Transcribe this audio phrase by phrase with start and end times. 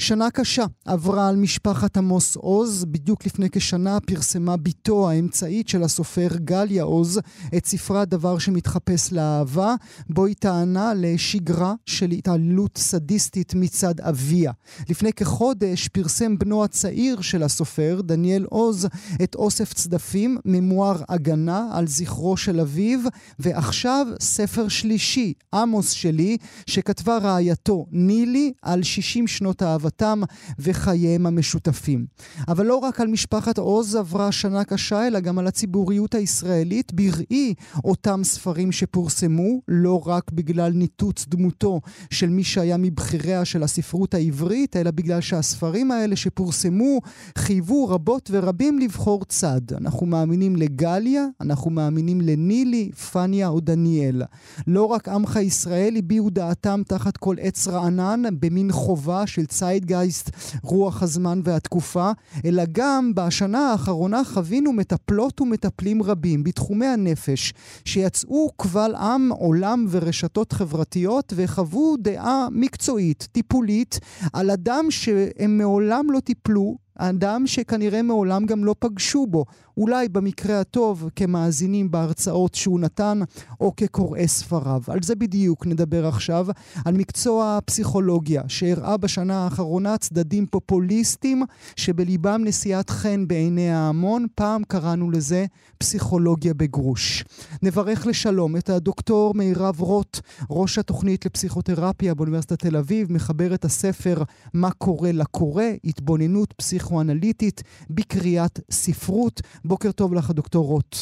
[0.00, 2.84] שנה קשה עברה על משפחת עמוס עוז.
[2.84, 7.20] בדיוק לפני כשנה פרסמה בתו האמצעית של הסופר גליה עוז
[7.56, 9.74] את ספרה דבר שמתחפש לאהבה,
[10.10, 14.52] בו היא טענה לשגרה של התעללות סדיסטית מצד אביה.
[14.88, 18.88] לפני כחודש פרסם בנו הצעיר של הסופר, דניאל עוז,
[19.22, 23.00] את אוסף צדפים, ממואר הגנה על זכרו של אביו,
[23.38, 29.85] ועכשיו ספר שלישי, עמוס שלי, שכתבה רעייתו נילי על 60 שנות אהבה.
[29.86, 30.20] אהבתם
[30.58, 32.06] וחייהם המשותפים.
[32.48, 37.54] אבל לא רק על משפחת עוז עברה שנה קשה, אלא גם על הציבוריות הישראלית בראי
[37.84, 44.76] אותם ספרים שפורסמו, לא רק בגלל ניתוץ דמותו של מי שהיה מבכיריה של הספרות העברית,
[44.76, 47.00] אלא בגלל שהספרים האלה שפורסמו
[47.38, 49.60] חייבו רבות ורבים לבחור צד.
[49.72, 54.22] אנחנו מאמינים לגליה, אנחנו מאמינים לנילי, פניה או דניאל.
[54.66, 60.30] לא רק עמך ישראל הביעו דעתם תחת כל עץ רענן, במין חובה של ציד הזיידגייסט,
[60.62, 62.10] רוח הזמן והתקופה,
[62.44, 70.52] אלא גם בשנה האחרונה חווינו מטפלות ומטפלים רבים בתחומי הנפש, שיצאו קבל עם, עולם ורשתות
[70.52, 74.00] חברתיות וחוו דעה מקצועית, טיפולית,
[74.32, 79.44] על אדם שהם מעולם לא טיפלו, אדם שכנראה מעולם גם לא פגשו בו,
[79.76, 83.20] אולי במקרה הטוב כמאזינים בהרצאות שהוא נתן,
[83.60, 84.82] או כקוראי ספריו.
[84.88, 86.46] על זה בדיוק נדבר עכשיו,
[86.84, 91.42] על מקצוע הפסיכולוגיה, שהראה בשנה האחרונה צדדים פופוליסטיים
[91.76, 95.46] שבליבם נשיאת חן בעיני ההמון, פעם קראנו לזה
[95.78, 97.24] פסיכולוגיה בגרוש.
[97.62, 104.22] נברך לשלום את הדוקטור מירב רוט, ראש התוכנית לפסיכותרפיה באוניברסיטת תל אביב, מחברת הספר
[104.54, 106.54] "מה קורה לקורא", התבוננות
[106.86, 109.40] פסיכואנליטית בקריאת ספרות.
[109.64, 110.96] בוקר טוב לך, דוקטור רוט.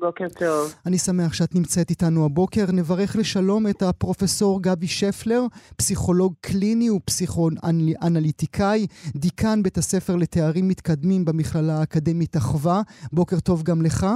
[0.00, 0.74] בוקר טוב.
[0.86, 2.64] אני שמח שאת נמצאת איתנו הבוקר.
[2.72, 5.42] נברך לשלום את הפרופסור גבי שפלר,
[5.76, 8.86] פסיכולוג קליני ופסיכואנליטיקאי,
[9.16, 12.82] דיקן בית הספר לתארים מתקדמים במכללה האקדמית אחווה.
[13.12, 14.06] בוקר טוב גם לך.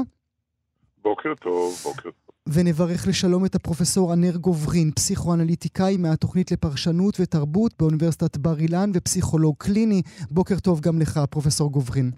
[1.02, 2.23] בוקר טוב, בוקר טוב.
[2.48, 10.02] ונברך לשלום את הפרופסור ענר גוברין, פסיכואנליטיקאי מהתוכנית לפרשנות ותרבות באוניברסיטת בר אילן ופסיכולוג קליני.
[10.30, 12.10] בוקר טוב גם לך, פרופסור גוברין.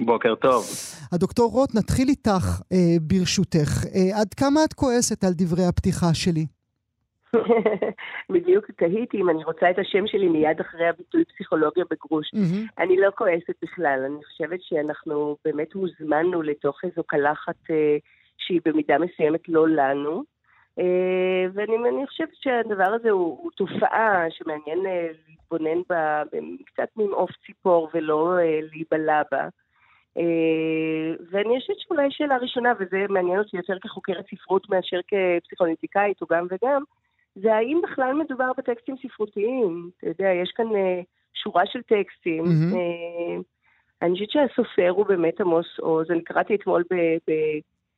[0.00, 0.64] בוקר טוב.
[1.12, 3.70] הדוקטור רוט, נתחיל איתך אה, ברשותך.
[3.94, 6.46] אה, עד כמה את כועסת על דברי הפתיחה שלי?
[8.34, 12.30] בדיוק תהיתי אם אני רוצה את השם שלי מיד אחרי הביטוי פסיכולוגיה בגרוש.
[12.34, 12.82] Mm-hmm.
[12.82, 17.96] אני לא כועסת בכלל, אני חושבת שאנחנו באמת הוזמנו לתוך איזו קלחת אה,
[18.40, 20.24] שהיא במידה מסוימת לא לנו.
[20.78, 26.22] אה, ואני חושבת שהדבר הזה הוא, הוא תופעה שמעניין אה, להתבונן בה
[26.66, 29.48] קצת ממעוף ציפור ולא אה, להיבלע בה.
[31.30, 36.46] ואני חושבת שאולי שאלה ראשונה, וזה מעניין אותי יותר כחוקרת ספרות מאשר כפסיכולוגיקאית או גם
[36.50, 36.82] וגם,
[37.34, 39.90] זה האם בכלל מדובר בטקסטים ספרותיים.
[39.98, 40.66] אתה יודע, יש כאן
[41.34, 42.44] שורה של טקסטים.
[42.44, 43.42] Mm-hmm.
[44.02, 46.10] אני חושבת שהסופר הוא באמת עמוס עוז.
[46.10, 46.84] אני קראתי אתמול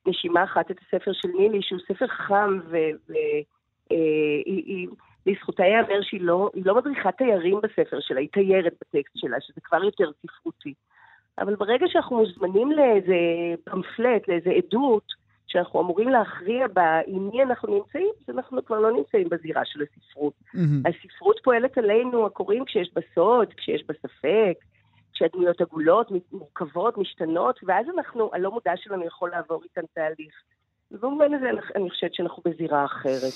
[0.06, 2.58] בנשימה אחת את הספר של נילי, שהוא ספר חם,
[5.26, 9.84] ולזכותה ייאמר שהיא לא, לא מדריכה תיירים בספר שלה, היא תיירת בטקסט שלה, שזה כבר
[9.84, 10.74] יותר ספרותי.
[11.38, 13.14] אבל ברגע שאנחנו מוזמנים לאיזה
[13.64, 18.92] פמפלט, לאיזה עדות, שאנחנו אמורים להכריע בה עם מי אנחנו נמצאים, אז אנחנו כבר לא
[18.92, 20.32] נמצאים בזירה של הספרות.
[20.54, 20.88] Mm-hmm.
[20.88, 24.54] הספרות פועלת עלינו, הקוראים, כשיש בה סוד, כשיש בה ספק,
[25.12, 30.34] כשהדמויות עגולות, מורכבות, משתנות, ואז אנחנו, הלא מודע שלנו יכול לעבור איתן תהליך.
[30.90, 31.46] ובמובן הזה
[31.76, 33.32] אני חושבת שאנחנו בזירה אחרת.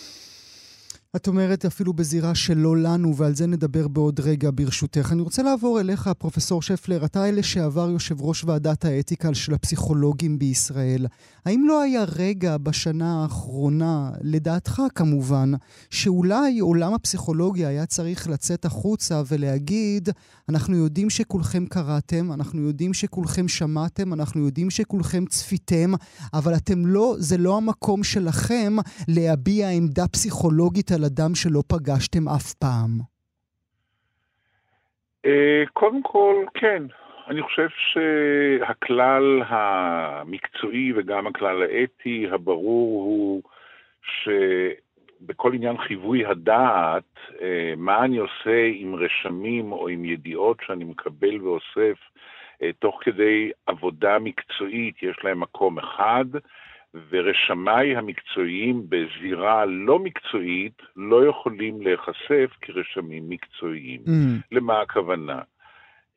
[1.16, 5.09] את אומרת אפילו בזירה שלא לנו, ועל זה נדבר בעוד רגע ברשותך.
[5.12, 11.06] אני רוצה לעבור אליך, פרופסור שפלר, אתה לשעבר יושב ראש ועדת האתיקה של הפסיכולוגים בישראל.
[11.47, 15.53] האם לא היה רגע בשנה האחרונה, לדעתך כמובן,
[15.91, 20.09] שאולי עולם הפסיכולוגיה היה צריך לצאת החוצה ולהגיד,
[20.49, 25.93] אנחנו יודעים שכולכם קראתם, אנחנו יודעים שכולכם שמעתם, אנחנו יודעים שכולכם צפיתם,
[26.35, 28.76] אבל אתם לא, זה לא המקום שלכם
[29.08, 32.91] להביע עמדה פסיכולוגית על אדם שלא פגשתם אף פעם?
[35.26, 36.82] אה, קודם כל, כן.
[37.29, 43.43] אני חושב שהכלל המקצועי וגם הכלל האתי הברור הוא
[44.03, 51.41] שבכל עניין חיווי הדעת, אה, מה אני עושה עם רשמים או עם ידיעות שאני מקבל
[51.43, 51.99] ואוסף
[52.62, 56.25] אה, תוך כדי עבודה מקצועית, יש להם מקום אחד,
[57.10, 64.00] ורשמיי המקצועיים בזירה לא מקצועית לא יכולים להיחשף כרשמים מקצועיים.
[64.06, 64.43] Mm.
[64.52, 65.40] למה הכוונה?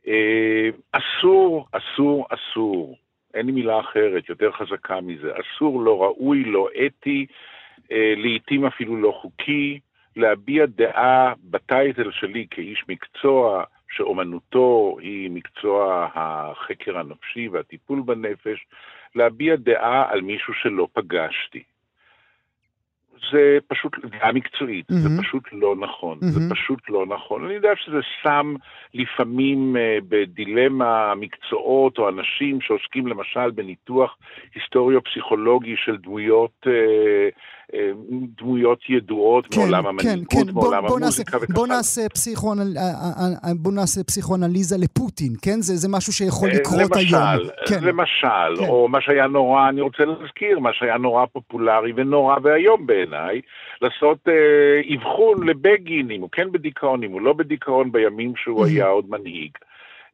[0.08, 2.98] אה, אסור, אסור, אסור
[3.34, 5.32] אין לי מילה אחרת, יותר חזקה מזה.
[5.32, 7.26] אסור, לא ראוי, לא אתי,
[7.92, 9.80] אה, לעתים אפילו לא חוקי,
[10.16, 18.66] להביע דעה בטייטל שלי כאיש מקצוע, שאומנותו היא מקצוע החקר הנפשי והטיפול בנפש,
[19.16, 21.64] להביע דעה על מישהו שלא פגשתי.
[23.32, 24.96] זה פשוט דעה מקצועית, mm-hmm.
[24.96, 26.26] זה פשוט לא נכון, mm-hmm.
[26.26, 27.46] זה פשוט לא נכון.
[27.46, 28.56] אני יודע שזה שם
[28.94, 34.18] לפעמים uh, בדילמה מקצועות או אנשים שעוסקים למשל בניתוח
[34.56, 36.70] היסטוריו-פסיכולוגי של דמויות uh,
[37.74, 37.92] אה,
[38.38, 41.54] דמויות ידועות כן, מעולם כן, המנהיגות, כן, מעולם בוא, המוזיקה וככה.
[41.54, 42.78] בוא נעשה, פסיכואנל...
[42.78, 42.84] אה,
[43.44, 45.62] אה, בוא נעשה פסיכואנליזה לפוטין, כן?
[45.62, 47.50] זה, זה משהו שיכול לקרות למשל, היום.
[47.68, 47.84] כן.
[47.84, 48.68] למשל, כן.
[48.68, 53.42] או מה שהיה נורא, אני רוצה להזכיר, מה שהיה נורא פופולרי ונורא ואיום בעיניי,
[53.82, 58.88] לעשות אה, אבחון לבגין, אם הוא כן בדיכאון, אם הוא לא בדיכאון, בימים שהוא היה
[58.88, 59.52] עוד מנהיג.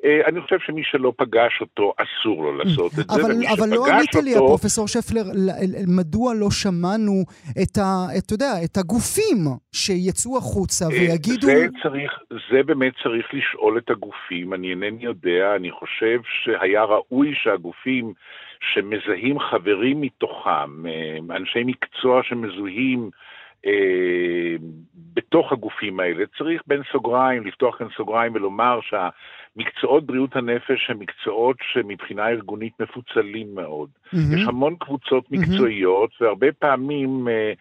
[0.03, 3.51] אה, אני חושב שמי שלא פגש אותו, אסור לו לעשות את אבל, זה.
[3.57, 5.23] אבל לא ענית לי, הפרופסור שפלר,
[5.87, 7.23] מדוע לא שמענו
[7.63, 9.37] את, ה, אתה יודע, את הגופים
[9.71, 11.47] שיצאו החוצה אה, ויגידו...
[11.47, 12.11] זה, צריך,
[12.51, 18.13] זה באמת צריך לשאול את הגופים, אני אינני יודע, אני חושב שהיה ראוי שהגופים
[18.73, 23.09] שמזהים חברים מתוכם, אה, אנשי מקצוע שמזוהים,
[25.13, 26.23] בתוך הגופים האלה.
[26.37, 29.09] צריך בין סוגריים, לפתוח כאן סוגריים ולומר שה...
[29.55, 33.89] מקצועות בריאות הנפש הם מקצועות שמבחינה ארגונית מפוצלים מאוד.
[34.15, 34.37] Mm-hmm.
[34.37, 36.23] יש המון קבוצות מקצועיות, mm-hmm.
[36.23, 37.53] והרבה פעמים אה,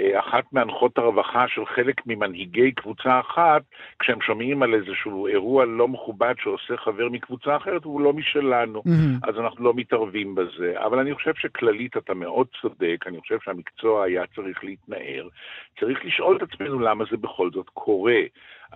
[0.00, 3.62] אה, אחת מהנחות הרווחה של חלק ממנהיגי קבוצה אחת,
[3.98, 9.28] כשהם שומעים על איזשהו אירוע לא מכובד שעושה חבר מקבוצה אחרת, הוא לא משלנו, mm-hmm.
[9.28, 10.74] אז אנחנו לא מתערבים בזה.
[10.76, 15.28] אבל אני חושב שכללית אתה מאוד צודק, אני חושב שהמקצוע היה צריך להתנער.
[15.80, 18.20] צריך לשאול את עצמנו למה זה בכל זאת קורה.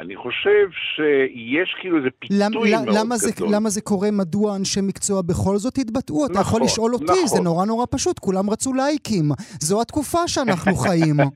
[0.01, 3.49] אני חושב שיש כאילו איזה פיתוי למ, מאוד למה גדול.
[3.49, 4.09] זה, למה זה קורה?
[4.11, 6.15] מדוע אנשי מקצוע בכל זאת התבטאו?
[6.17, 7.27] נכון, אתה יכול נכון, לשאול אותי, נכון.
[7.27, 9.25] זה נורא נורא פשוט, כולם רצו לייקים.
[9.61, 11.17] זו התקופה שאנחנו חיים.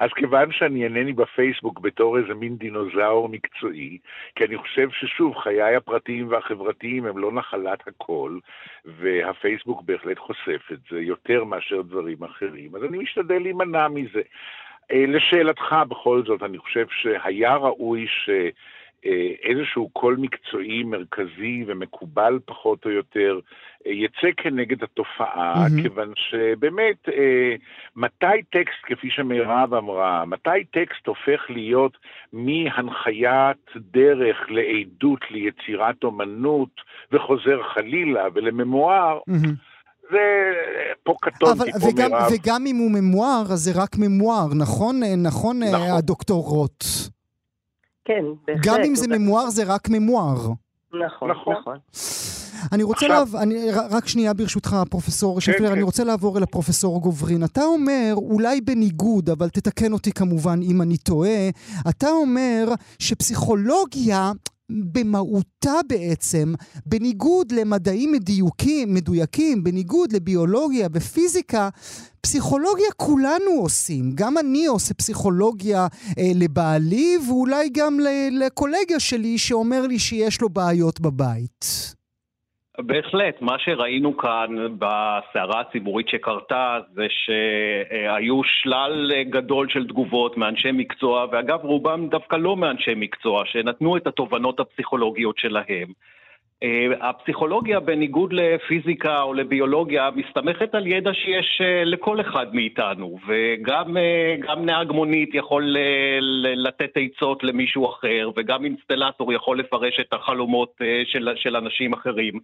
[0.00, 3.98] אז כיוון שאני אינני בפייסבוק בתור איזה מין דינוזאור מקצועי,
[4.34, 8.38] כי אני חושב ששוב, חיי הפרטיים והחברתיים הם לא נחלת הכל,
[8.84, 14.22] והפייסבוק בהחלט חושף את זה יותר מאשר דברים אחרים, אז אני משתדל להימנע מזה.
[14.92, 18.30] אה, לשאלתך, בכל זאת, אני חושב שהיה ראוי ש...
[19.06, 23.40] אה, איזשהו קול מקצועי מרכזי ומקובל פחות או יותר
[23.86, 25.82] אה, יצא כנגד התופעה, mm-hmm.
[25.82, 27.08] כיוון שבאמת,
[27.96, 31.98] מתי טקסט, כפי שמירב אמרה, מתי טקסט הופך להיות
[32.32, 36.80] מהנחיית דרך לעדות, ליצירת אומנות,
[37.12, 39.65] וחוזר חלילה ולממואר, mm-hmm.
[40.10, 40.18] זה
[41.04, 42.32] פה קטונתי, פה וגם, מירב.
[42.32, 45.00] וגם אם הוא ממואר, אז זה רק ממואר, נכון?
[45.16, 45.90] נכון, נכון.
[45.90, 46.84] הדוקטור רוט?
[48.04, 48.66] כן, בהחלט.
[48.66, 50.36] גם אם זה ממואר, זה רק ממואר.
[51.06, 51.54] נכון, נכון.
[51.60, 51.76] נכון.
[52.72, 53.18] אני רוצה עכשיו...
[53.18, 55.72] לעבור, אני, רק שנייה ברשותך, פרופסור כן, שפלר, כן.
[55.72, 57.44] אני רוצה לעבור אל הפרופסור גוברין.
[57.44, 61.48] אתה אומר, אולי בניגוד, אבל תתקן אותי כמובן אם אני טועה,
[61.88, 62.68] אתה אומר
[62.98, 64.32] שפסיכולוגיה
[64.70, 66.54] במהותה בעצם,
[66.86, 71.68] בניגוד למדעים מדיוקים, מדויקים, בניגוד לביולוגיה ופיזיקה,
[72.20, 74.12] פסיכולוגיה כולנו עושים.
[74.14, 75.86] גם אני עושה פסיכולוגיה
[76.18, 77.98] אה, לבעלי, ואולי גם
[78.32, 81.95] לקולגה שלי שאומר לי שיש לו בעיות בבית.
[82.78, 84.46] בהחלט, מה שראינו כאן
[84.78, 92.56] בסערה הציבורית שקרתה זה שהיו שלל גדול של תגובות מאנשי מקצוע, ואגב רובם דווקא לא
[92.56, 95.88] מאנשי מקצוע, שנתנו את התובנות הפסיכולוגיות שלהם.
[97.00, 103.96] הפסיכולוגיה, בניגוד לפיזיקה או לביולוגיה, מסתמכת על ידע שיש לכל אחד מאיתנו, וגם
[104.64, 105.76] נהג מונית יכול
[106.40, 110.72] לתת עצות למישהו אחר, וגם אינסטלטור יכול לפרש את החלומות
[111.04, 112.40] של, של אנשים אחרים.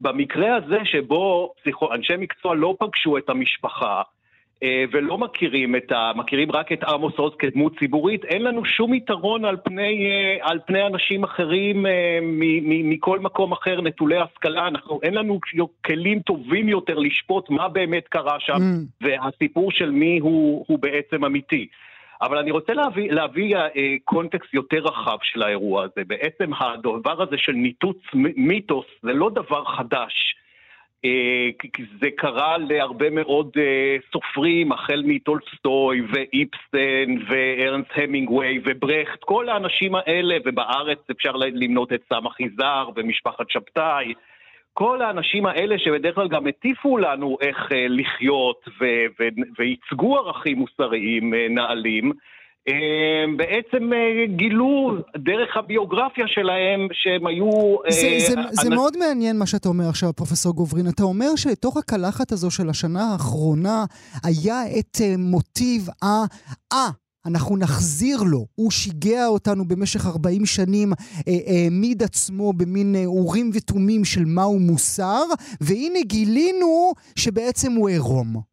[0.00, 1.94] במקרה הזה שבו פסיכו...
[1.94, 4.21] אנשי מקצוע לא פגשו את המשפחה אה,
[4.92, 6.12] ולא מכירים את ה...
[6.16, 10.58] מכירים רק את עמוס עוז כדמות ציבורית, אין לנו שום יתרון על פני, אה, על
[10.66, 12.18] פני אנשים אחרים אה,
[12.84, 15.40] מכל מקום אחר, נטולי השכלה, אנחנו, אין לנו
[15.86, 19.04] כלים טובים יותר לשפוט מה באמת קרה שם, mm.
[19.06, 21.66] והסיפור של מי הוא, הוא בעצם אמיתי.
[22.22, 23.70] אבל אני רוצה להביא, להביא אה,
[24.04, 26.02] קונטקסט יותר רחב של האירוע הזה.
[26.06, 27.98] בעצם הדבר הזה של ניתוץ
[28.36, 30.34] מיתוס זה לא דבר חדש.
[31.04, 31.48] אה,
[32.00, 40.36] זה קרה להרבה מאוד אה, סופרים, החל מטולסטוי ואיפסטן וארנס המינגווי וברכט, כל האנשים האלה,
[40.44, 44.14] ובארץ אפשר למנות את סמך יזהר ומשפחת שבתאי.
[44.74, 48.68] כל האנשים האלה שבדרך כלל גם הטיפו לנו איך uh, לחיות
[49.58, 52.12] וייצגו ערכים מוסריים נעלים,
[53.36, 53.90] בעצם
[54.36, 57.50] גילו דרך הביוגרפיה שלהם שהם היו...
[57.88, 58.74] זה, זה, זה אנ...
[58.74, 60.88] מאוד מעניין מה שאתה אומר עכשיו, פרופסור גוברין.
[60.88, 63.84] אתה אומר שלתוך הקלחת הזו של השנה האחרונה
[64.24, 66.90] היה את מוטיב ה-אה.
[67.26, 68.46] אנחנו נחזיר לו.
[68.54, 70.92] הוא שיגע אותנו במשך 40 שנים,
[71.28, 75.24] אה, העמיד עצמו במין אה, אורים ותומים של מהו מוסר,
[75.60, 78.51] והנה גילינו שבעצם הוא עירום.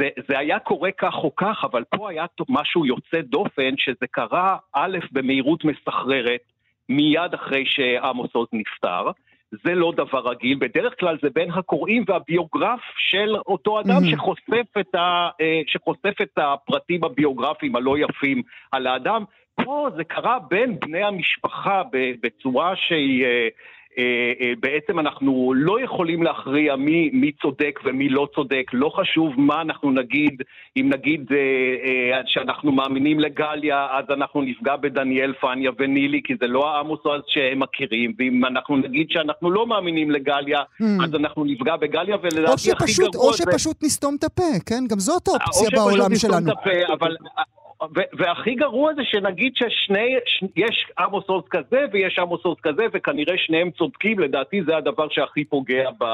[0.00, 4.56] זה, זה היה קורה כך או כך, אבל פה היה משהו יוצא דופן, שזה קרה
[4.74, 6.40] א', במהירות מסחררת,
[6.88, 9.10] מיד אחרי שעמוס עוז נפטר.
[9.64, 14.10] זה לא דבר רגיל, בדרך כלל זה בין הקוראים והביוגרף של אותו אדם mm-hmm.
[14.10, 18.42] שחושף, את ה, אה, שחושף את הפרטים הביוגרפיים הלא יפים
[18.72, 19.24] על האדם.
[19.64, 21.82] פה זה קרה בין בני המשפחה
[22.22, 23.48] בצורה שהיא אה,
[24.60, 29.90] בעצם אנחנו לא יכולים להכריע מי, מי צודק ומי לא צודק, לא חשוב מה אנחנו
[29.90, 30.42] נגיד,
[30.76, 36.74] אם נגיד אה, שאנחנו מאמינים לגליה, אז אנחנו נפגע בדניאל, פניה ונילי, כי זה לא
[36.74, 40.84] העמוס אז שהם מכירים, ואם אנחנו נגיד שאנחנו לא מאמינים לגליה, mm.
[41.04, 43.28] אז אנחנו נפגע בגליה, ולדעתי הכי גרוע...
[43.28, 44.84] או שפשוט נסתום את הפה, כן?
[44.90, 46.06] גם זאת אופציה בעולם שלנו.
[46.06, 47.16] או שפשוט נסתום את הפה, אבל...
[48.12, 53.38] והכי גרוע זה שנגיד ששני, ש, יש עמוס עוז כזה ויש עמוס עוז כזה, וכנראה
[53.38, 56.04] שניהם צודקים, לדעתי זה הדבר שהכי פוגע ב...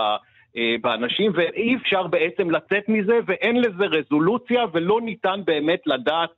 [0.57, 6.31] אה, באנשים, ואי אפשר בעצם לצאת מזה, ואין לזה רזולוציה, ולא ניתן באמת לדעת,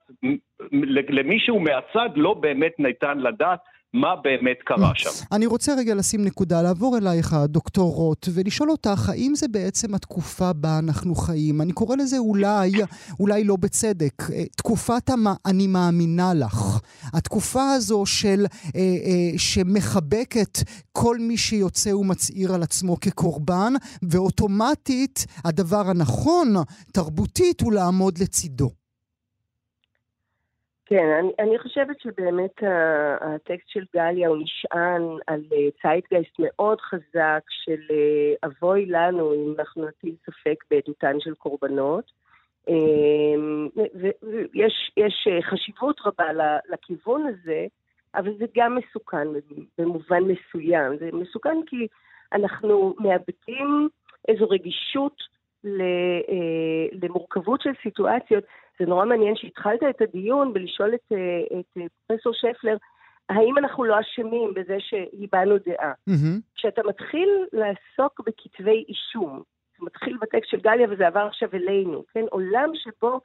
[1.08, 3.58] למישהו מהצד לא באמת ניתן לדעת
[3.94, 5.10] מה באמת קרה שם.
[5.32, 10.52] אני רוצה רגע לשים נקודה, לעבור אלייך, דוקטור רוט, ולשאול אותך, האם זה בעצם התקופה
[10.52, 11.60] בה אנחנו חיים?
[11.60, 12.72] אני קורא לזה אולי,
[13.20, 15.26] אולי לא בצדק, אה, תקופת המ...
[15.46, 16.80] אני מאמינה לך.
[17.14, 20.58] התקופה הזו של, אה, אה, שמחבקת
[20.92, 26.54] כל מי שיוצא ומצהיר על עצמו כקורבן, ואוטומטית הדבר הנכון,
[26.92, 28.77] תרבותית, הוא לעמוד לצידו.
[30.88, 32.54] כן, אני, אני חושבת שבאמת
[33.20, 35.42] הטקסט של גליה הוא נשען על
[35.82, 42.12] ציידגייסט אה, מאוד חזק של אה, אבוי לנו אם אנחנו נטיל ספק בעדותן של קורבנות.
[42.68, 43.68] אמ,
[44.22, 46.26] ויש יש אה, חשיבות רבה
[46.70, 47.66] לכיוון הזה,
[48.14, 49.28] אבל זה גם מסוכן
[49.78, 50.96] במובן מסוים.
[50.98, 51.86] זה מסוכן כי
[52.32, 53.88] אנחנו מאבדים
[54.28, 55.22] איזו רגישות
[57.02, 58.44] למורכבות של סיטואציות.
[58.78, 62.76] זה נורא מעניין שהתחלת את הדיון בלשאול את, אה, את אה, פרופסור שפלר,
[63.28, 65.92] האם אנחנו לא אשמים בזה שהבענו דעה?
[66.10, 66.40] Mm-hmm.
[66.54, 69.42] כשאתה מתחיל לעסוק בכתבי אישום,
[69.78, 72.24] זה מתחיל בטקסט של גליה וזה עבר עכשיו אלינו, כן?
[72.30, 73.20] עולם שבו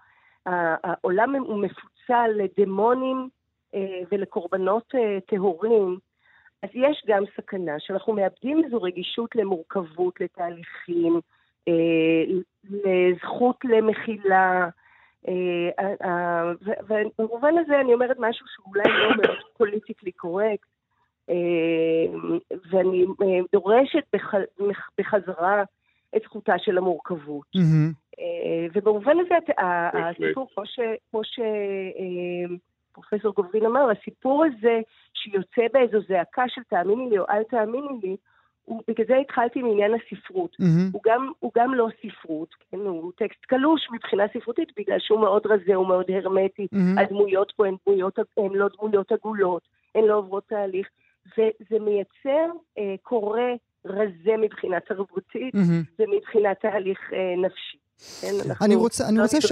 [0.45, 3.29] העולם הוא מפוצל לדמונים
[3.75, 4.95] אה, ולקורבנות
[5.27, 5.97] טהורים,
[6.63, 11.19] אז יש גם סכנה שאנחנו מאבדים איזו רגישות למורכבות, לתהליכים,
[12.69, 14.69] לזכות למחילה,
[15.27, 16.51] אה, אה,
[16.87, 20.67] ובמובן הזה אני אומרת משהו שאולי לא מאוד פוליטיקלי קורקט,
[21.29, 21.35] אה,
[22.71, 23.05] ואני
[23.51, 24.03] דורשת
[24.97, 25.63] בחזרה
[26.15, 27.47] את זכותה של המורכבות.
[28.73, 30.47] ובמובן הזה הסיפור,
[31.11, 34.79] כמו שפרופסור גוברין אמר, הסיפור הזה
[35.13, 38.15] שיוצא באיזו זעקה של תאמיני לי או אל תאמיני לי,
[38.65, 40.55] הוא, בגלל זה התחלתי מעניין הספרות.
[40.61, 40.91] Mm-hmm.
[40.91, 42.77] הוא, גם, הוא גם לא ספרות, כן?
[42.77, 46.67] הוא טקסט קלוש מבחינה ספרותית, בגלל שהוא מאוד רזה, הוא מאוד הרמטי.
[46.73, 47.01] Mm-hmm.
[47.01, 49.61] הדמויות פה הן, דמויות, הן לא דמויות עגולות,
[49.95, 50.87] הן לא עוברות תהליך.
[51.37, 52.45] וזה מייצר
[52.77, 53.39] אה, קורא
[53.85, 55.99] רזה מבחינה תרבותית mm-hmm.
[55.99, 57.77] ומבחינת תהליך אה, נפשי.
[58.21, 59.51] כן, אני רוצה, אני לא רוצה ש...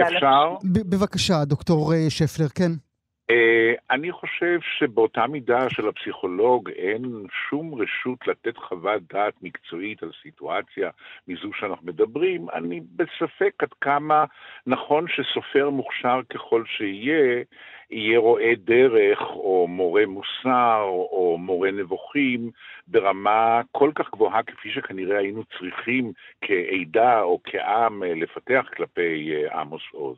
[0.00, 0.56] אפשר?
[0.64, 2.89] בבקשה, דוקטור אה, שפלר, כן.
[3.30, 7.02] אה, אני חושב שבאותה מידה של הפסיכולוג אין
[7.48, 10.90] שום רשות לתת חוות דעת מקצועית על סיטואציה
[11.28, 12.46] מזו שאנחנו מדברים.
[12.52, 14.24] אני בספק עד כמה
[14.66, 17.42] נכון שסופר מוכשר ככל שיהיה,
[17.90, 22.50] יהיה רואה דרך או מורה מוסר או מורה נבוכים
[22.88, 29.82] ברמה כל כך גבוהה כפי שכנראה היינו צריכים כעדה או כעם לפתח כלפי אה, עמוס
[29.92, 30.16] עוז.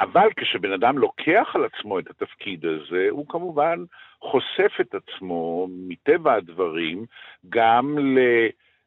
[0.00, 3.84] אבל כשבן אדם לוקח על עצמו את התפקיד הזה, הוא כמובן
[4.20, 7.04] חושף את עצמו, מטבע הדברים,
[7.48, 7.98] גם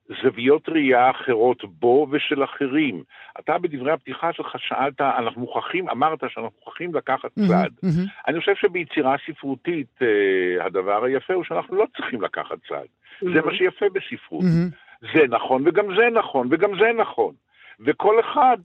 [0.10, 3.04] לזוויות ראייה אחרות בו ושל אחרים.
[3.40, 7.44] אתה בדברי הפתיחה שלך שאלת, אנחנו מוכרחים, אמרת שאנחנו מוכרחים לקחת צד.
[7.44, 8.28] Mm-hmm, mm-hmm.
[8.28, 12.76] אני חושב שביצירה ספרותית אה, הדבר היפה הוא שאנחנו לא צריכים לקחת צד.
[12.76, 13.34] Mm-hmm.
[13.34, 14.44] זה מה שיפה בספרות.
[15.14, 17.34] זה נכון וגם זה נכון וגם זה נכון.
[17.86, 18.58] וכל אחד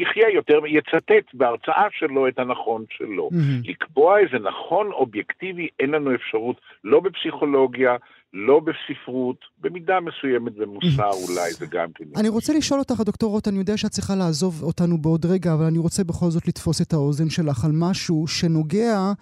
[0.00, 3.30] יחיה יותר, יצטט בהרצאה שלו את הנכון שלו.
[3.32, 3.70] Mm-hmm.
[3.70, 7.96] לקבוע איזה נכון אובייקטיבי, אין לנו אפשרות, לא בפסיכולוגיה,
[8.34, 12.04] לא בספרות, במידה מסוימת במוסר אולי זה גם כן.
[12.16, 15.64] אני רוצה לשאול אותך, דוקטור רוט, אני יודע שאת צריכה לעזוב אותנו בעוד רגע, אבל
[15.64, 19.12] אני רוצה בכל זאת לתפוס את האוזן שלך על משהו שנוגע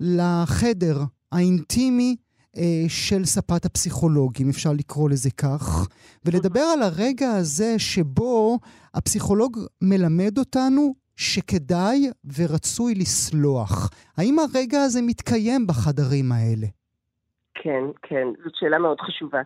[0.00, 0.98] לחדר
[1.32, 2.16] האינטימי
[2.56, 5.88] אה, של ספת הפסיכולוגים, אפשר לקרוא לזה כך,
[6.24, 8.58] ולדבר על הרגע הזה שבו
[8.94, 13.90] הפסיכולוג מלמד אותנו שכדאי ורצוי לסלוח.
[14.16, 16.66] האם הרגע הזה מתקיים בחדרים האלה?
[17.62, 19.42] כן, כן, זאת שאלה מאוד חשובה.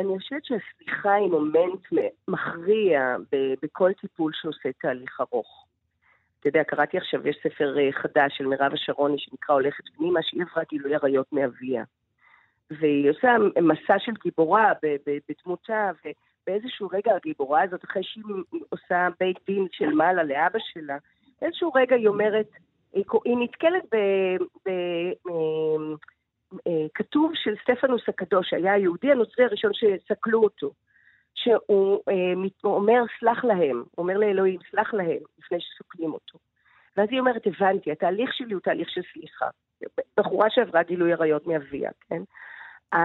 [0.00, 1.80] אני חושבת שהסליחה היא מומנט
[2.28, 3.16] מכריע
[3.62, 5.66] בכל טיפול שעושה תהליך ארוך.
[6.40, 10.42] אתה יודע, קראתי עכשיו, יש ספר אה, חדש של מירב השרוני שנקרא הולכת פנימה, שהיא
[10.42, 11.84] עברה גילוי עריות מאביה.
[12.70, 14.72] והיא עושה מסע של גיבורה
[15.28, 18.24] בדמותה, ובאיזשהו רגע הגיבורה הזאת, אחרי שהיא
[18.68, 20.96] עושה בית דין של מעלה לאבא שלה,
[21.40, 22.48] באיזשהו רגע היא אומרת,
[22.92, 23.96] היא נתקלת ב...
[24.66, 24.70] ב,
[25.24, 25.94] ב אה,
[26.94, 30.70] כתוב של סטפנוס הקדוש, שהיה היהודי הנוצרי הראשון שסקלו אותו,
[31.34, 32.32] שהוא אה,
[32.64, 36.38] אומר סלח להם, אומר לאלוהים סלח להם לפני שסוקלים אותו.
[36.96, 39.46] ואז היא אומרת, הבנתי, התהליך שלי הוא תהליך של סליחה.
[40.16, 42.22] בחורה שעברה גילוי עריות מאביה, כן?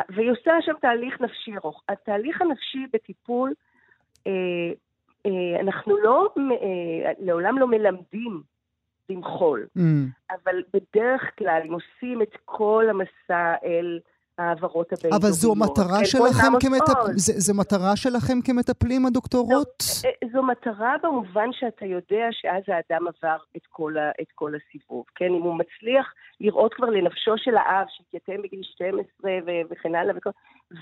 [0.09, 1.83] והיא עושה שם תהליך נפשי ארוך.
[1.89, 3.53] התהליך הנפשי בטיפול,
[4.27, 4.31] אה,
[5.25, 8.41] אה, אנחנו לא, אה, לעולם לא מלמדים
[9.09, 9.67] למחול.
[9.77, 9.81] Mm.
[10.31, 13.99] אבל בדרך כלל, אם עושים את כל המסע אל
[14.37, 15.23] העברות הבינלאומיות.
[15.23, 17.17] אבל זו מטרה שלכם כמטפלים?
[17.17, 19.83] זו מטרה שלכם כמטפלים, הדוקטורות?
[20.03, 24.51] לא, אה, זו מטרה במובן שאתה יודע שאז האדם עבר את כל, ה, את כל
[24.55, 25.25] הסיבוב, כן?
[25.25, 30.29] אם הוא מצליח לראות כבר לנפשו של האב שהתייתם בגיל 12 ו- וכן הלאה וכל...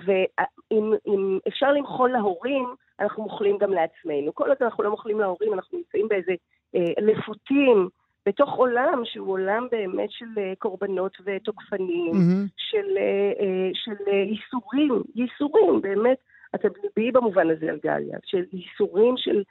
[0.05, 4.33] ואם אפשר למחול להורים, אנחנו מוחלים גם לעצמנו.
[4.33, 6.31] כל עוד אנחנו לא מוחלים להורים, אנחנו נמצאים באיזה
[6.75, 7.89] אה, לפותים.
[8.25, 12.49] בתוך עולם שהוא עולם באמת של אה, קורבנות ותוקפנים, mm-hmm.
[12.57, 16.17] של, אה, אה, של ייסורים, ייסורים, באמת,
[16.55, 19.43] אתה ליבי במובן הזה על גליה, של ייסורים של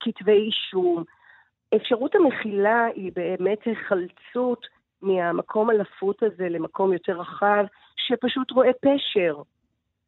[0.00, 1.04] כתבי אישום.
[1.76, 4.66] אפשרות המחילה היא באמת היחלצות
[5.02, 7.64] מהמקום הלפות הזה למקום יותר רחב,
[7.96, 9.42] שפשוט רואה פשר,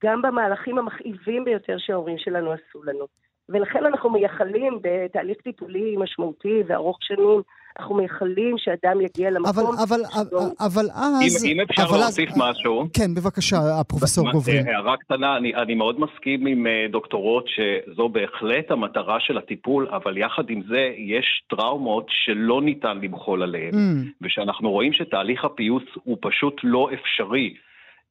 [0.04, 3.06] גם במהלכים המכאיבים ביותר שההורים שלנו עשו לנו.
[3.49, 7.43] ולכן אנחנו מייחלים בתהליך טיפולי משמעותי וארוך שנים,
[7.78, 9.49] אנחנו מייחלים שאדם יגיע למקום...
[9.49, 11.45] אבל, אבל, אבל, אבל אז...
[11.45, 12.85] אם, אם אפשר אבל להוסיף אז, משהו...
[12.93, 14.69] כן, בבקשה, הפרופסור גוברין.
[14.69, 20.19] הערה קטנה, אני, אני מאוד מסכים עם אה, דוקטורות שזו בהחלט המטרה של הטיפול, אבל
[20.19, 24.09] יחד עם זה יש טראומות שלא ניתן למחול עליהן, mm.
[24.23, 27.55] ושאנחנו רואים שתהליך הפיוס הוא פשוט לא אפשרי.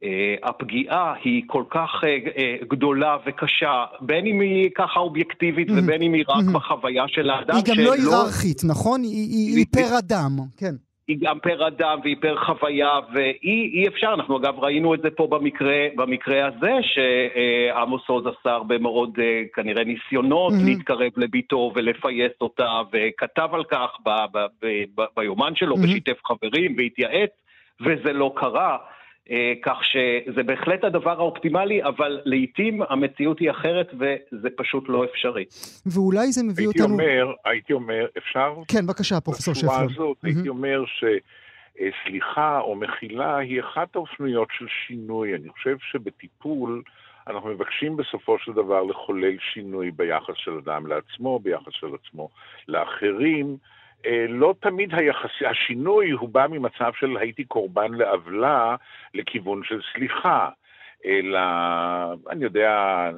[0.01, 5.83] Uh, הפגיעה היא כל כך uh, uh, גדולה וקשה, בין אם היא ככה אובייקטיבית mm-hmm.
[5.83, 6.53] ובין אם היא רק mm-hmm.
[6.53, 7.55] בחוויה של האדם.
[7.55, 8.05] היא גם לא שלא...
[8.05, 9.01] לא היררכית, נכון?
[9.03, 10.75] היא, היא, היא פר אדם, כן.
[11.07, 15.27] היא גם פר אדם והיא פר חוויה, ואי אפשר, אנחנו אגב ראינו את זה פה
[15.27, 19.19] במקרה, במקרה הזה, שעמוס עוז עשה הרבה מאוד
[19.53, 20.65] כנראה ניסיונות mm-hmm.
[20.65, 24.47] להתקרב לביתו ולפייס אותה, וכתב על כך ב, ב,
[24.95, 25.85] ב, ביומן שלו, mm-hmm.
[25.85, 27.31] ושיתף חברים והתייעץ,
[27.81, 28.77] וזה לא קרה.
[29.29, 35.45] אה, כך שזה בהחלט הדבר האופטימלי, אבל לעיתים המציאות היא אחרת וזה פשוט לא אפשרי.
[35.85, 36.93] ואולי זה מביא הייתי אותנו...
[36.93, 38.53] אומר, הייתי אומר, אפשר?
[38.67, 39.67] כן, בבקשה, פרופסור שפר.
[39.67, 40.27] בצורה הזאת, mm-hmm.
[40.27, 45.35] הייתי אומר שסליחה או מחילה היא אחת האופנויות של שינוי.
[45.35, 46.81] אני חושב שבטיפול...
[47.27, 52.29] אנחנו מבקשים בסופו של דבר לחולל שינוי ביחס של אדם לעצמו, ביחס של עצמו
[52.67, 53.57] לאחרים,
[54.29, 58.75] לא תמיד היחס, השינוי הוא בא ממצב של הייתי קורבן לעוולה
[59.13, 60.49] לכיוון של סליחה,
[61.05, 61.39] אלא,
[62.29, 63.09] אני יודע,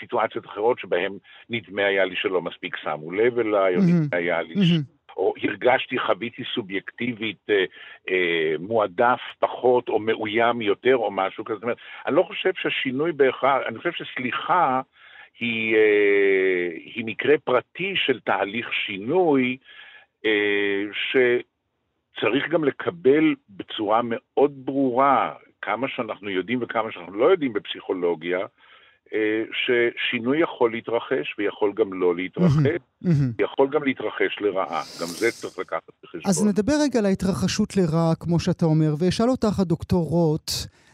[0.00, 1.12] סיטואציות אחרות שבהן
[1.50, 4.54] נדמה היה לי שלא מספיק שמו לב אליי, או נדמה היה לי...
[5.16, 7.64] או הרגשתי, חוויתי סובייקטיבית אה,
[8.10, 11.54] אה, מועדף פחות, או מאוים יותר, או משהו כזה.
[11.54, 14.80] זאת אומרת, אני לא חושב שהשינוי בהכרח, אני חושב שסליחה
[15.40, 19.56] היא, אה, היא מקרה פרטי של תהליך שינוי
[20.24, 28.38] אה, שצריך גם לקבל בצורה מאוד ברורה, כמה שאנחנו יודעים וכמה שאנחנו לא יודעים בפסיכולוגיה,
[29.14, 32.72] אה, ששינוי יכול להתרחש ויכול גם לא להתרחש,
[33.38, 36.30] יכול גם להתרחש לרעה, גם זה צריך לקחת בחשבון.
[36.30, 40.50] אז נדבר רגע על ההתרחשות לרעה, כמו שאתה אומר, ואשאל אותך, הדוקטור רוט,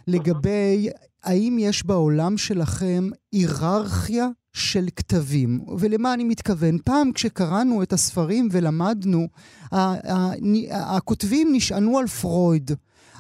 [0.09, 0.89] לגבי
[1.25, 5.61] האם יש בעולם שלכם היררכיה של כתבים.
[5.79, 6.79] ולמה אני מתכוון?
[6.85, 9.29] פעם כשקראנו את הספרים ולמדנו,
[10.71, 12.71] הכותבים נשענו על פרויד.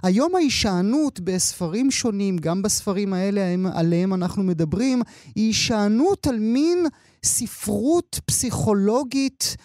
[0.03, 5.03] היום ההישענות בספרים שונים, גם בספרים האלה עליהם אנחנו מדברים,
[5.35, 6.87] היא הישענות על מין
[7.25, 9.57] ספרות פסיכולוגית.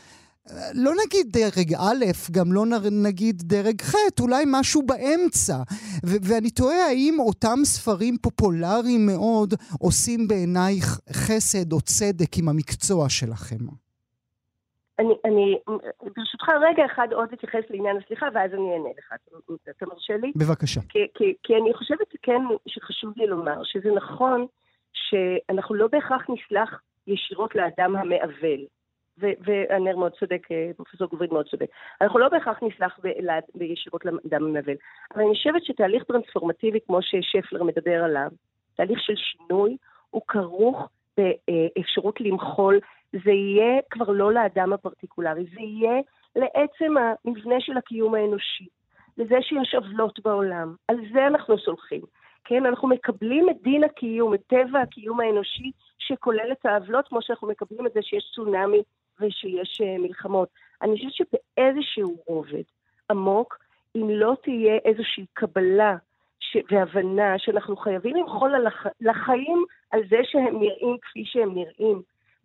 [0.73, 2.63] לא נגיד דרג א', גם לא
[3.08, 5.55] נגיד דרג ח', אולי משהו באמצע.
[6.05, 13.10] ו- ואני תוהה האם אותם ספרים פופולריים מאוד עושים בעינייך חסד או צדק עם המקצוע
[13.10, 13.65] שלכם.
[14.99, 15.58] אני, אני,
[16.15, 19.13] ברשותך, רגע אחד עוד אתייחס לעניין הסליחה, ואז אני אענה לך.
[19.69, 20.31] אתה מרשה לי?
[20.36, 20.81] בבקשה.
[20.89, 24.45] כי, כי, כי אני חושבת כן שחשוב לי לומר שזה נכון
[24.93, 28.65] שאנחנו לא בהכרח נסלח ישירות לאדם המעוול.
[29.17, 31.65] והנר מאוד צודק, אה, פרופסור גוברין מאוד צודק.
[32.01, 32.99] אנחנו לא בהכרח נסלח
[33.56, 34.75] בישירות לאדם המעוול,
[35.15, 38.30] אבל אני חושבת שתהליך טרנספורמטיבי, כמו ששפלר מדבר עליו,
[38.75, 39.78] תהליך של שינוי,
[40.10, 42.80] הוא כרוך באפשרות למחול.
[43.23, 46.01] זה יהיה כבר לא לאדם הפרטיקולרי, זה יהיה
[46.36, 48.67] לעצם המבנה של הקיום האנושי,
[49.17, 50.75] לזה שיש עוולות בעולם.
[50.88, 52.01] על זה אנחנו סולחים.
[52.45, 57.47] כן, אנחנו מקבלים את דין הקיום, את טבע הקיום האנושי, שכולל את העוולות, כמו שאנחנו
[57.47, 58.84] מקבלים את זה שיש צונאמי
[59.19, 60.49] ושיש uh, מלחמות.
[60.82, 62.63] אני חושבת שבאיזשהו רובד
[63.12, 63.58] עמוק,
[63.95, 65.95] אם לא תהיה איזושהי קבלה
[66.39, 66.58] ש...
[66.71, 68.86] והבנה שאנחנו חייבים למחול על הח...
[69.01, 72.01] לחיים על זה שהם נראים כפי שהם נראים,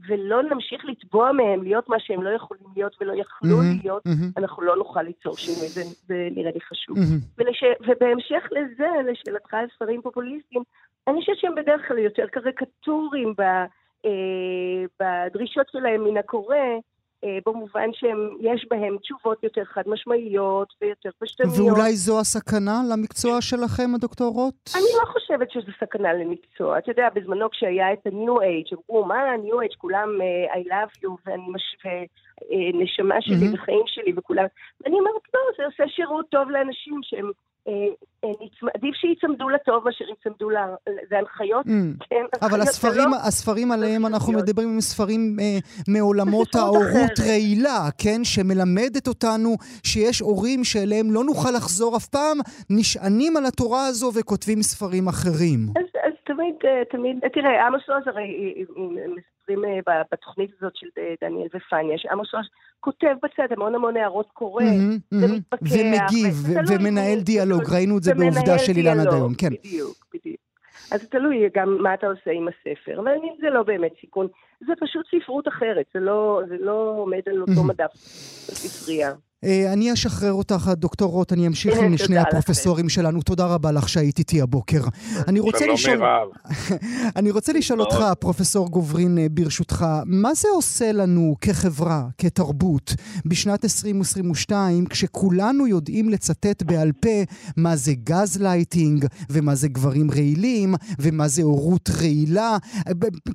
[0.08, 4.32] ולא נמשיך לתבוע מהם להיות מה שהם לא יכולים להיות ולא יכלו mm-hmm, להיות, mm-hmm.
[4.36, 6.96] אנחנו לא נוכל ליצור שינוי, זה, זה נראה לי חשוב.
[6.96, 7.38] Mm-hmm.
[7.38, 7.64] ולש...
[7.80, 10.62] ובהמשך לזה, לשאלתך על ספרים פופוליסטיים,
[11.08, 13.42] אני חושבת שהם בדרך כלל יותר קריקטורים ב...
[14.06, 16.56] אה, בדרישות שלהם מן הקורא,
[17.24, 21.58] אה, במובן שיש בהם תשובות יותר חד משמעיות ויותר פשטניות.
[21.58, 24.54] ואולי זו הסכנה למקצוע שלכם, הדוקטורות?
[24.74, 26.78] אני לא חושבת שזו סכנה למקצוע.
[26.78, 31.04] אתה יודע, בזמנו כשהיה את ה-New Age, אמרו, מה ה-New Age, כולם uh, I love
[31.04, 32.00] you, ואני משווה
[32.74, 33.54] נשמה שלי mm-hmm.
[33.54, 34.44] וחיים שלי וכולם.
[34.80, 37.49] ואני אומרת, לא, זה עושה שירות טוב לאנשים שהם אה, אה,
[38.74, 40.56] עדיף שיצמדו לטוב מאשר יצמדו ל...
[41.10, 42.04] זה הנחיות, mm.
[42.10, 42.24] כן?
[42.42, 43.16] אבל הספרים, לא...
[43.28, 48.24] הספרים עליהם אנחנו מדברים הם ספרים אה, מעולמות ההורות רעילה, כן?
[48.24, 52.38] שמלמדת אותנו שיש הורים שאליהם לא נוכל לחזור אף פעם,
[52.70, 55.60] נשענים על התורה הזו וכותבים ספרים אחרים.
[55.76, 58.64] אז, אז תמיד, אה, תמיד, תראה, עמוס עוז הרי
[59.56, 59.82] מספרים
[60.12, 60.86] בתוכנית הזאת של
[61.22, 62.46] דניאל ופניה, שעמוס עוז
[62.80, 64.64] כותב בצד המון המון הערות קורא,
[65.12, 65.60] ומתפקח.
[65.62, 66.34] ומגיב,
[66.68, 69.50] ומנהל דיאלוג, ראינו את זה בעובדה של אילנה דיון, כן.
[69.50, 70.40] בדיוק, בדיוק.
[70.92, 74.26] אז תלוי גם מה אתה עושה עם הספר, אבל זה לא באמת סיכון,
[74.66, 77.92] זה פשוט ספרות אחרת, זה לא, זה לא עומד על אותו מדף
[78.48, 79.12] בספרייה.
[79.44, 83.22] אה, אני אשחרר אותך, דוקטור רוט, אני אמשיך עם שני הפרופסורים שלנו.
[83.22, 84.82] תודה רבה לך שהיית איתי הבוקר.
[85.28, 86.00] אני רוצה לשאול...
[87.16, 93.64] אני רוצה לשאול אותך, פרופסור גוברין, אה, ברשותך, מה זה עושה לנו כחברה, כתרבות, בשנת
[93.64, 97.22] 2022, כשכולנו יודעים לצטט בעל פה
[97.56, 102.56] מה זה גז לייטינג, ומה זה גברים רעילים, ומה זה הורות רעילה?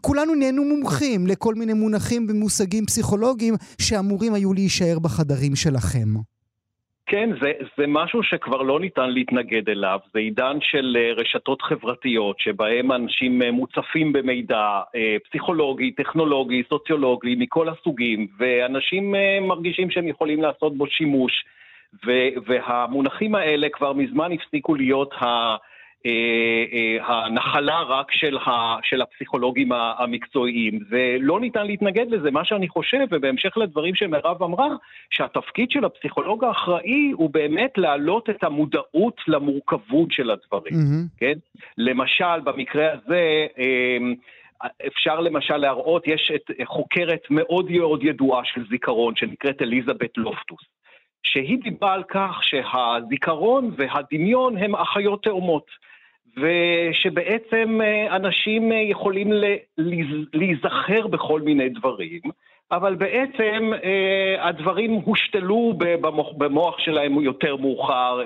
[0.02, 5.95] כולנו נהיינו מומחים לכל מיני מונחים ומושגים פסיכולוגיים שאמורים היו להישאר בחדרים שלכם.
[5.96, 6.36] לכם.
[7.08, 10.00] כן, זה, זה משהו שכבר לא ניתן להתנגד אליו.
[10.14, 17.36] זה עידן של אה, רשתות חברתיות, שבהם אנשים אה, מוצפים במידע אה, פסיכולוגי, טכנולוגי, סוציולוגי,
[17.36, 21.46] מכל הסוגים, ואנשים מרגישים שהם יכולים לעשות בו שימוש.
[22.48, 25.56] והמונחים האלה כבר מזמן הפסיקו להיות ה...
[26.06, 32.32] אה, אה, הנחלה רק של, ה, של הפסיכולוגים המקצועיים, ולא ניתן להתנגד לזה.
[32.32, 34.68] מה שאני חושב, ובהמשך לדברים שמירב אמרה,
[35.10, 41.18] שהתפקיד של הפסיכולוג האחראי הוא באמת להעלות את המודעות למורכבות של הדברים, mm-hmm.
[41.20, 41.34] כן?
[41.78, 44.14] למשל, במקרה הזה, אמ,
[44.88, 50.62] אפשר למשל להראות, יש את חוקרת מאוד מאוד ידועה של זיכרון, שנקראת אליזבת לופטוס.
[51.24, 55.66] שהיא דיברה על כך שהזיכרון והדמיון הם אחיות תאומות.
[56.38, 59.32] ושבעצם אה, אנשים אה, יכולים
[60.34, 62.22] להיזכר בכל מיני דברים,
[62.72, 68.22] אבל בעצם אה, הדברים הושתלו במוח, במוח שלהם יותר מאוחר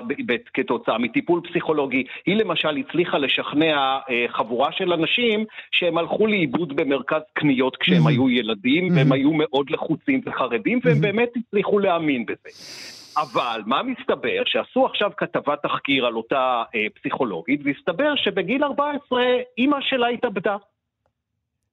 [0.54, 2.04] כתוצאה מטיפול פסיכולוגי.
[2.26, 8.06] היא למשל הצליחה לשכנע חבורה של אנשים שהם הלכו לאיבוד במרכז קניות כשהם.
[8.06, 8.88] היו ילדים.
[8.96, 11.00] והם היו מאוד לחוצים וחרדים, והם.
[11.00, 12.99] באמת הצליחו להאמין בזה.
[13.16, 14.42] אבל מה מסתבר?
[14.46, 19.22] שעשו עכשיו כתבת תחקיר על אותה אה, פסיכולוגית, והסתבר שבגיל 14
[19.58, 20.56] אימא שלה התאבדה.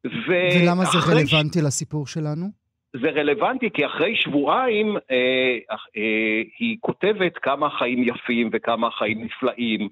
[0.05, 0.29] ו...
[0.29, 1.63] ולמה זה רלוונטי ש...
[1.63, 2.45] לסיפור שלנו?
[2.93, 5.57] זה רלוונטי כי אחרי שבועיים אה,
[5.97, 9.89] אה, היא כותבת כמה חיים יפים וכמה חיים נפלאים,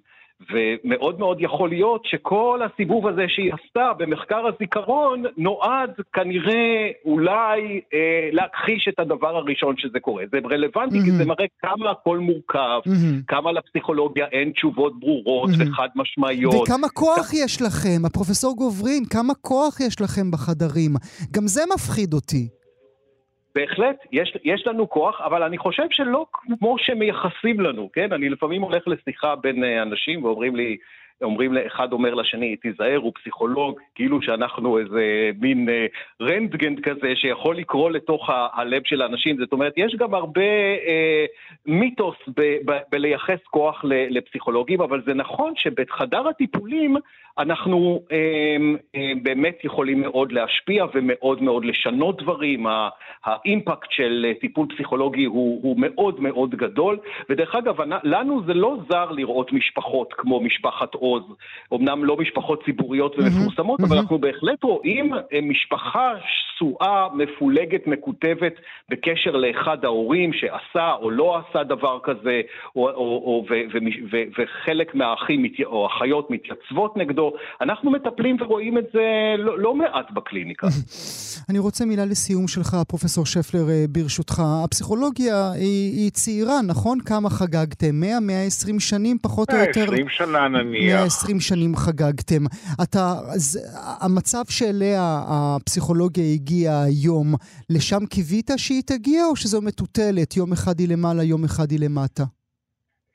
[0.51, 8.29] ומאוד מאוד יכול להיות שכל הסיבוב הזה שהיא עשתה במחקר הזיכרון נועד כנראה אולי אה,
[8.31, 10.23] להכחיש את הדבר הראשון שזה קורה.
[10.31, 11.03] זה רלוונטי mm-hmm.
[11.05, 13.23] כי זה מראה כמה הכל מורכב, mm-hmm.
[13.27, 15.69] כמה לפסיכולוגיה אין תשובות ברורות mm-hmm.
[15.71, 16.55] וחד משמעיות.
[16.55, 20.91] וכמה כוח יש לכם, הפרופסור גוברין, כמה כוח יש לכם בחדרים.
[21.31, 22.47] גם זה מפחיד אותי.
[23.55, 28.13] בהחלט, יש, יש לנו כוח, אבל אני חושב שלא כמו שמייחסים לנו, כן?
[28.13, 30.77] אני לפעמים הולך לשיחה בין אה, אנשים ואומרים לי,
[31.21, 35.85] אומרים, אחד אומר לשני, תיזהר, הוא פסיכולוג, כאילו שאנחנו איזה מין אה,
[36.21, 39.37] רנטגן כזה שיכול לקרוא לתוך ה- הלב של האנשים.
[39.37, 40.41] זאת אומרת, יש גם הרבה
[40.87, 41.25] אה,
[41.65, 46.95] מיתוס ב- ב- בלייחס כוח לפסיכולוגים, אבל זה נכון שבחדר הטיפולים
[47.37, 48.17] אנחנו אה,
[48.95, 52.65] אה, באמת יכולים מאוד להשפיע ומאוד מאוד לשנות דברים.
[53.23, 56.97] האימפקט של טיפול פסיכולוגי הוא, הוא מאוד מאוד גדול,
[57.29, 61.23] ודרך אגב, לנו זה לא זר לראות משפחות כמו משפחת עוז,
[61.73, 63.79] אמנם לא משפחות ציבוריות ומפורסמות.
[63.81, 68.53] אבל אנחנו בהחלט רואים אה, משפחה שסועה, מפולגת, מקוטבת,
[68.89, 72.41] בקשר לאחד ההורים שעשה או לא עשה דבר כזה,
[72.75, 73.77] או, או, או, ו, ו,
[74.11, 77.33] ו, וחלק מהאחים או האחיות מתייצבות נגדו.
[77.61, 80.67] אנחנו מטפלים ורואים את זה לא, לא מעט בקליניקה.
[81.49, 84.41] אני רוצה מילה לסיום שלך, פרופסור שפלר, אה, ברשותך.
[84.65, 86.99] הפסיכולוגיה היא, היא צעירה, נכון?
[86.99, 87.91] כמה חגגתם?
[87.93, 89.79] 100, 120 שנים, פחות או יותר?
[89.79, 90.94] 120 שנה נניח.
[90.95, 92.43] 120 שנים חגגתם.
[92.83, 93.59] אתה, זה,
[94.01, 97.27] המצב שאליה הפסיכולוגיה הגיעה היום,
[97.69, 102.23] לשם קיווית שהיא תגיע, או שזו מטוטלת, יום אחד היא למעלה, יום אחד היא למטה?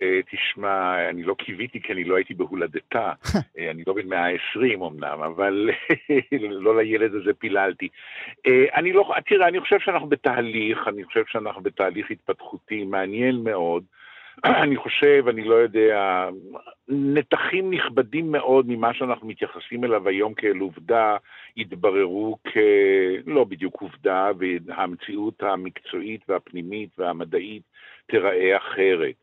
[0.03, 3.13] אה, תשמע, אני לא קיוויתי כי אני לא הייתי בהולדתה,
[3.59, 5.71] אה, אני לא בן 120 אמנם, אבל
[6.65, 7.89] לא לילד הזה פיללתי.
[8.47, 13.85] אה, אני לא, תראה, אני חושב שאנחנו בתהליך, אני חושב שאנחנו בתהליך התפתחותי מעניין מאוד.
[14.65, 16.29] אני חושב, אני לא יודע,
[16.89, 21.17] נתחים נכבדים מאוד ממה שאנחנו מתייחסים אליו היום כאל עובדה,
[21.57, 27.63] התבררו כלא בדיוק עובדה, והמציאות המקצועית והפנימית והמדעית
[28.07, 29.15] תיראה אחרת.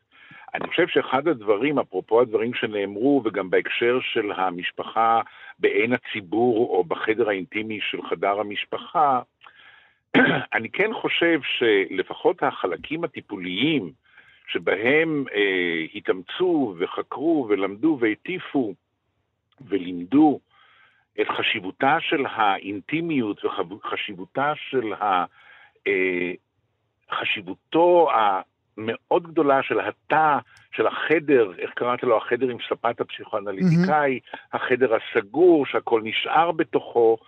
[0.54, 5.20] אני חושב שאחד הדברים, אפרופו הדברים שנאמרו, וגם בהקשר של המשפחה
[5.58, 9.20] בעין הציבור או בחדר האינטימי של חדר המשפחה,
[10.54, 13.92] אני כן חושב שלפחות החלקים הטיפוליים
[14.48, 18.74] שבהם אה, התאמצו וחקרו ולמדו והטיפו
[19.68, 20.40] ולימדו
[21.20, 25.24] את חשיבותה של האינטימיות וחשיבותה של ה...
[25.86, 26.32] אה,
[27.12, 28.08] חשיבותו
[28.76, 30.38] מאוד גדולה של התא,
[30.72, 34.56] של החדר, איך קראת לו, החדר עם ספת הפסיכואנליטיקאי, mm-hmm.
[34.56, 37.18] החדר הסגור, שהכל נשאר בתוכו,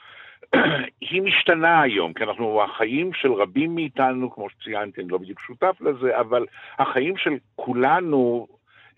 [1.01, 5.77] היא משתנה היום, כי אנחנו, החיים של רבים מאיתנו, כמו שציינתי, אני לא בדיוק שותף
[5.81, 6.47] לזה, אבל
[6.79, 8.47] החיים של כולנו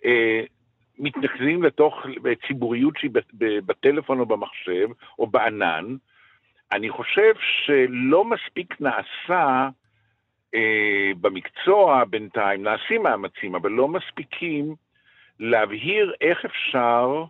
[0.05, 0.43] אה,
[0.99, 2.07] מתנקזים לתוך
[2.47, 3.11] ציבוריות שהיא
[3.67, 4.89] בטלפון או במחשב
[5.19, 5.97] או בענן.
[6.73, 7.33] אני חושב
[7.65, 9.69] שלא מספיק נעשה
[10.55, 14.75] אה, במקצוע בינתיים נעשים מאמצים, אבל לא מספיקים
[15.41, 17.25] להבהיר איך אפשר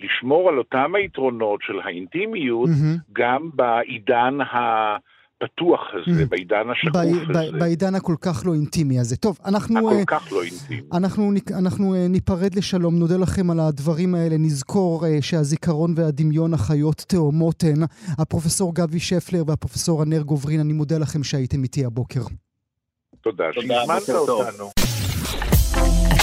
[0.00, 3.12] לשמור על אותם היתרונות של האינטימיות mm-hmm.
[3.12, 4.96] גם בעידן ה...
[5.44, 6.26] הפתוח הזה, mm.
[6.26, 7.58] בעידן השקוף ב- הזה.
[7.58, 9.16] בעידן הכל כך לא אינטימי הזה.
[9.16, 9.78] טוב, אנחנו...
[9.78, 10.88] הכל uh, כך לא אינטימי.
[10.92, 14.36] אנחנו, אנחנו uh, ניפרד לשלום, נודה לכם על הדברים האלה.
[14.38, 17.82] נזכור uh, שהזיכרון והדמיון החיות תאומות הן.
[18.18, 22.20] הפרופסור גבי שפלר והפרופסור ענר גוברין, אני מודה לכם שהייתם איתי הבוקר.
[23.20, 24.70] תודה שהזמנת אותנו.